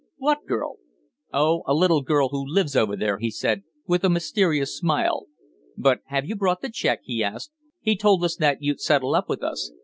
[0.17, 0.77] "What girl?"
[1.31, 5.27] "Oh, a little girl who lives over there," he said, with a mysterious smile.
[5.77, 7.51] "But have you brought the cheque?" he asked.
[7.81, 9.71] "He told us that you'd settle up with us."